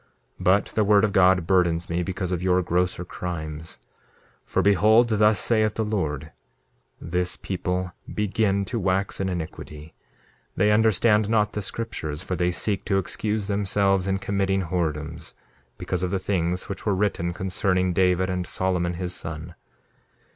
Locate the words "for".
4.47-4.63, 12.23-12.35